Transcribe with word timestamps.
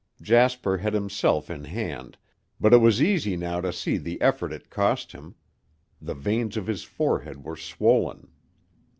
Jasper 0.19 0.79
had 0.79 0.95
himself 0.95 1.47
in 1.51 1.63
hand, 1.65 2.17
but 2.59 2.73
it 2.73 2.77
was 2.79 3.03
easy 3.03 3.37
now 3.37 3.61
to 3.61 3.71
see 3.71 3.97
the 3.97 4.19
effort 4.19 4.51
it 4.51 4.71
cost 4.71 5.11
him. 5.11 5.35
The 6.01 6.15
veins 6.15 6.57
of 6.57 6.65
his 6.65 6.81
forehead 6.83 7.43
were 7.43 7.55
swollen. 7.55 8.29